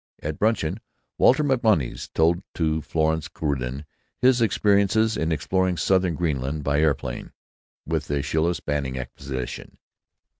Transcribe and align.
At 0.23 0.39
bruncheon 0.39 0.79
Walter 1.19 1.43
MacMonnies 1.43 2.09
told 2.11 2.41
to 2.55 2.81
Florence 2.81 3.27
Crewden 3.27 3.85
his 4.17 4.41
experiences 4.41 5.15
in 5.15 5.31
exploring 5.31 5.77
Southern 5.77 6.15
Greenland 6.15 6.63
by 6.63 6.79
aeroplane 6.81 7.33
with 7.85 8.07
the 8.07 8.23
Schliess 8.23 8.59
Banning 8.61 8.97
expedition. 8.97 9.77